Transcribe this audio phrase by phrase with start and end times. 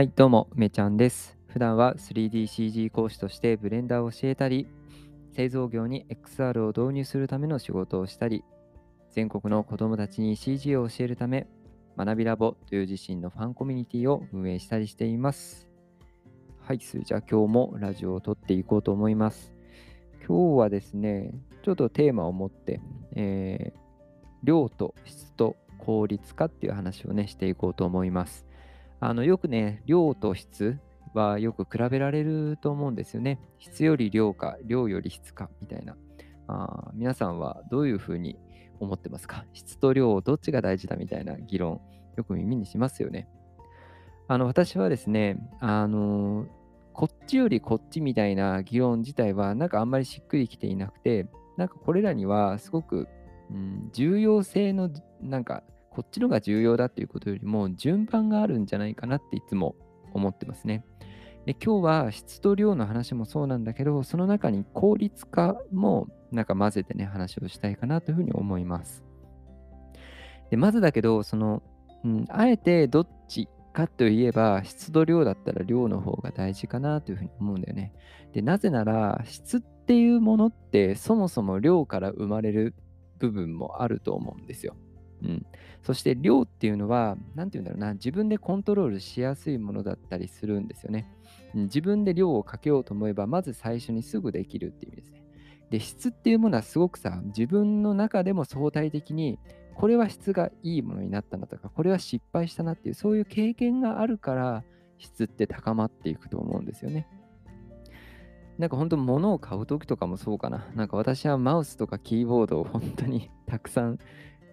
[0.00, 1.36] はい、どうも、めちゃんです。
[1.48, 4.66] 普段は 3DCG 講師としてブレンダーを教えたり、
[5.34, 8.42] 製造業に XR を導入するための仕事をしたり、
[9.10, 11.46] 全国の子どもたちに CG を教えるため、
[11.98, 15.68] 学びラボという自身のファンコミュニティを運営したりしています。
[16.62, 19.52] はい、それじゃあ今日もラジオを撮っていこうと思います。
[20.26, 22.80] 今日はですね、ちょっとテーマを持って、
[23.16, 23.80] えー
[24.42, 28.46] 量と質と効率化っていう話をね、していこうと思います。
[29.00, 30.78] あのよくね、量と質
[31.14, 33.40] はよく比べられると思うんですよね。
[33.58, 35.96] 質より量か、量より質かみたいな。
[36.48, 38.36] あ皆さんはどういうふうに
[38.78, 39.44] 思ってますか？
[39.52, 41.80] 質と量どっちが大事だみたいな議論、
[42.16, 43.28] よく耳にしますよね。
[44.28, 46.46] あの私はですね、あの
[46.92, 51.26] こっちよりこっちみたいな議論自体はなんかあんまりしっくりきていなくて、
[51.56, 53.08] なんかこれらにはすごく、
[53.50, 54.90] うん、重要性の
[55.20, 59.74] なんかこっちのが重要だっていうことよりも順番があるんじゃないかなっていつも
[60.12, 60.84] 思ってますね。
[61.46, 69.04] で今日は質と量の話もそうなんだけど、その中に効率化もなんか混ぜてね、話をしたいかなというふうに思います。
[70.50, 71.62] でまずだけど、その、
[72.04, 77.92] うん、あえてどっちかといえば、質と量だったら量の方が大事かなというふうに思うんだよね。
[78.32, 82.74] でなぜなら、質っていうものってそもそも量から生まれる
[83.18, 84.76] 部分もあると思うんですよ。
[85.22, 85.46] うん、
[85.82, 91.12] そして量っていうのは、何て言うんだろうな、自分でコントロールしやすいものだったりするんですよね。
[91.54, 95.24] うん自分で量をかけようと思えば、まず最初にすぐできるっていう意味ですね。
[95.70, 99.38] で、質っていうものはすごくさ、自分の中でも相対的に、
[99.74, 104.64] これは質がいいものになったなとか、これは失敗したなっていう、そういう経験があるから、
[104.98, 107.08] 質って高まっていくと思うんですよね。
[108.58, 110.66] なんか本当物を買う時とかもそうかな。
[110.74, 113.98] なんか私はマウスとかキーボードを本当にたくさん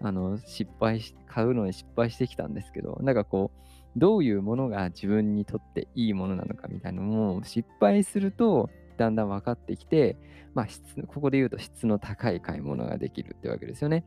[0.01, 10.17] あの失敗し、買うのに失敗してきたんですけど、なんかこう、どういうものが自分にとっていいものなのかみたいなのも失敗するとだんだん分かってきて、
[10.53, 14.05] まあ質、ここで言うと質の高い買い物ができるってわけですよね。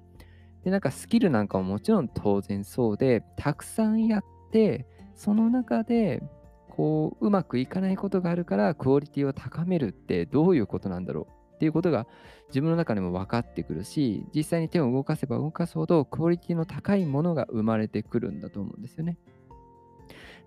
[0.64, 4.86] で、なんかスキルなんかももちろん当然そうで、たくさんやって、
[5.16, 6.22] その中で
[6.68, 11.39] こううまくいかないことがあるからクオリティを高めるってどういうことなんだろう？
[11.60, 12.06] っていうことが
[12.48, 19.18] 自分の中でも分かってくるし実際に手を動かせば動かすほどクオリティの高いものが生まれてくるんだと思うんですよね。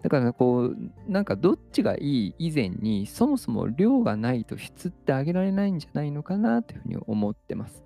[0.02, 7.84] だからこうなんかどっちがいい以前にそもそも量がないと質って上げられないんじゃないのかなというふうに思ってます。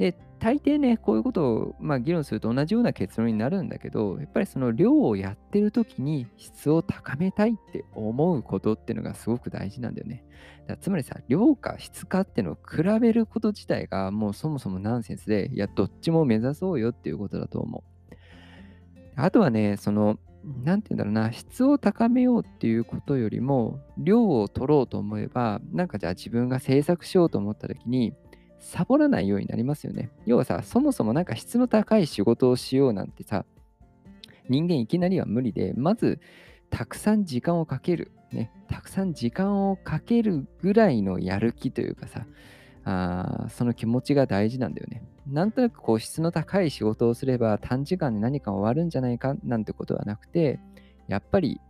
[0.00, 10.24] で大抵ねこういうことを、まあ、議論すると同じような結論になるんだけどやっぱりその量をやってる時に質を高めたいって思うことっていうのがすごく大事なんだよね。
[10.66, 18.14] だつまりさ量か質かっていうのを比べること自体がもうそもそもナンセンスでいやどっちも目指そうよっていうことだと思う。
[19.16, 20.18] あとはねその
[20.64, 28.14] なんて言うんだろうな質を高めようっていうことよりも量を取ろうと思えばなんかじゃあ自分が制作しようと思った時に
[28.60, 30.10] サボらないようになりますよね。
[30.26, 33.44] 要はさ、そもそもなんか質の高い仕事をしようなんてさ、
[34.48, 36.20] 人間いきなりは無理で、まず
[36.68, 42.26] たくさん時間をかける、ね、たくさん時間をかけるぐらいのやる気というかさ、
[42.84, 45.02] あその気持ちが大事なんだよね。
[45.26, 50.60] なんとなくこう質の高い仕事をすれば短時間で何か終わるんじゃないかなんてことはなくて、
[51.08, 51.60] やっぱり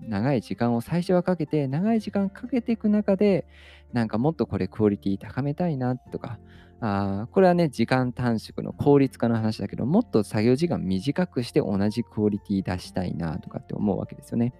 [0.00, 3.46] 長い時間を最初はかけて、長い時間かけていく中で、
[3.92, 6.38] なんかもっとこれクオリティ高めたいなとか、
[6.80, 14.52] あこれはね、時間短縮の効率化の話だけど、もっと作業時間短くして同じクオリティ出したいなとかって思うわけですよね。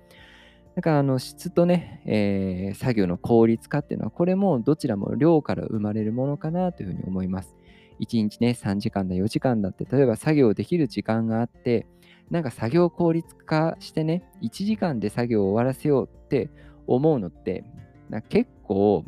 [0.74, 7.54] だからあの質とね、えー作業の効率化っていうのは、これもどちらも量から生まれるものかなというふうに思います。
[8.00, 11.86] 1日ね、3時間だ、4時間だって、例えば作業できる時間があって、
[12.30, 16.50] なんか作業効率化してね、1時間で作業を終わらせようって
[16.86, 17.64] 思うのって、
[18.08, 19.04] な結構、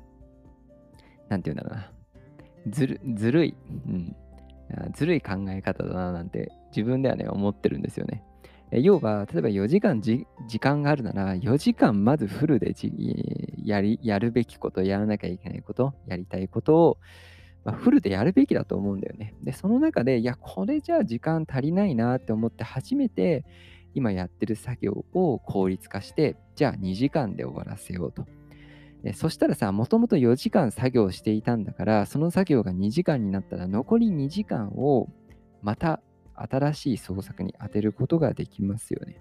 [1.28, 1.90] なんていうんだろうな、
[2.68, 4.16] ずるずるい、うん、
[4.94, 8.22] ずるい考え方だななんて自分ではね、思ってるんですよね。
[8.70, 10.26] え要は、例えば4時間時
[10.58, 12.74] 間があるなら、4時間まずフルで
[13.62, 16.98] やりやるべきこと、やらなきゃいけないこと、やりたいことを、
[17.64, 19.34] まあ、フルでやるべきだと思うんだよね。
[19.42, 23.44] で、その中で、いや、これじゃあ時間足りないなって思って初めて、
[23.94, 28.26] 今やってる作業を効率化して、じゃあ2時間で終わらせようと。
[29.02, 35.08] でそしたらさ、もともと4時間作業していたんだから、その作業が2時間になったら、残り2時間を
[35.62, 36.00] また
[36.34, 39.20] 新しい創作に当てることができますよね。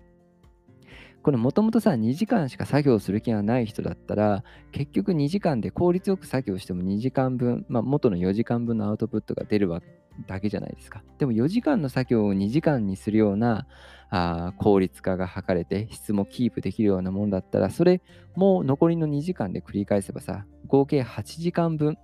[1.24, 9.88] これもともとさ、2時間しか作業する気がない人だったら、結局2時間で効率よく作業しても2時間分、まあ、元の4時間分のアウトプットが出るわけ
[10.28, 11.02] だけじゃないですか。
[11.18, 13.66] でも4時間の作業を2時間にするような
[14.10, 18.00] あ効率化が図れて質もキープできるようなもんだったらそれ
[18.36, 21.98] も残りの2時間で繰り返せばさ合計8時間分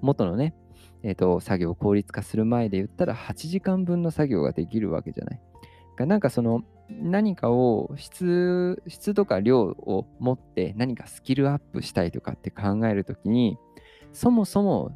[0.00, 0.54] 元のね、
[1.02, 5.40] えーと、作業を効率化する前で言ったら8時間分の作業ができるわけじゃない。
[6.04, 13.56] なんかその何かを質質とか量を持って何かスキルアップしたいとかって考えるときに
[14.12, 14.92] そもそも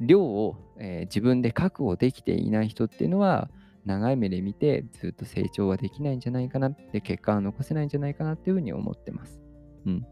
[0.00, 3.48] 量を、えー、自分で確保できていない人っていうのは
[3.86, 9.40] 長い目で見てずっと成長はできないんじゃないかなって結果は残せないんじゃないかなっていうふうに思ってます。
[9.86, 10.06] うん。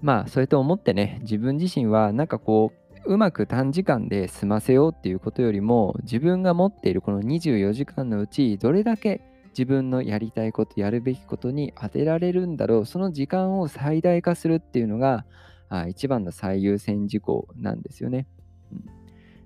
[0.00, 9.20] まあそれと思ってね自分自身はなんかこううまく短時間で済ませようっていうことよりも自分が持っているこの24時間のうちどれだけ
[9.50, 15.24] 自分のやりたいことやるべきことに当てられるんだろうその時間を最大化するっていうのが
[15.68, 18.26] あ一番の最優先事項なんですよね。
[18.72, 18.84] うん、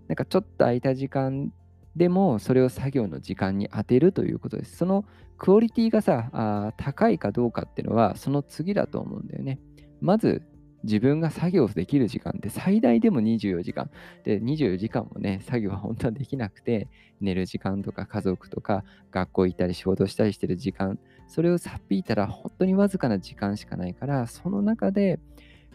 [0.08, 1.52] なんかちょっと空いた時間
[1.96, 4.76] でもそれを作業の時間に当てるということです。
[4.76, 5.04] その
[5.36, 9.58] クオリティがさあ高いかどうかっていうのはその次だと思うんだよね。
[10.00, 10.42] まず
[10.88, 13.90] 自分が作業できる時間って最大でも24時間。
[14.24, 16.88] で、24時間もね、作業は本当はできなくて、
[17.20, 25.20] 寝る時間とか家族とか学校行ったり仕事したりしてる時間、それをさっぴいたら本当にわずかな時間しかないから、その中で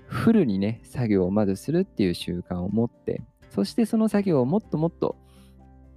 [0.07, 3.21] フルにね、作業をまずするっていう習慣を持って、
[3.51, 5.15] そしてその作業をもっともっと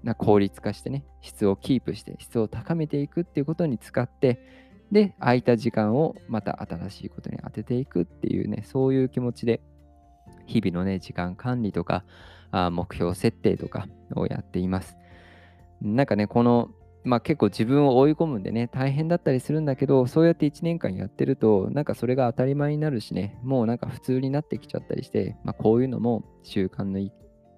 [0.02, 4.40] な効率化してね、質をキープして、質を高めていくっていうことに使って、
[4.92, 9.60] で、空いた時間をまた新しいことに当てていくっていうね、そういう気持ちで、
[10.46, 12.04] 日々のね、時間管理とか、
[12.52, 14.96] あ目標設定とかをやっています。
[15.82, 16.70] なんかね、この、
[17.04, 26.98] まあ結構自分を追い込むんでね、大変だったりするんだけど、そうやって1年間やってると、なんかそれが当たり前になるしね、もうなんか普通になってきちゃったりして、まあこういうのも習慣の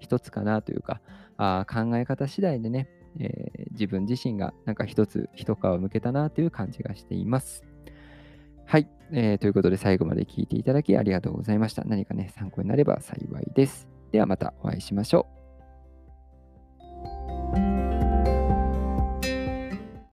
[0.00, 1.00] 一つかなというか、
[1.36, 2.88] あ考え方次第でね、
[3.18, 7.64] えー、自分自身がなんか一つ一皮むけたなという感じがしています。
[8.66, 11.84] はい、えー、ということで最後まで聞いていただきありがとうございました。
[11.84, 13.88] 何かね、参考になれば幸いです。
[14.12, 15.37] ではまたお会いしましょう。